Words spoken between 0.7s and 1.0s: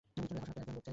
লোক চাই?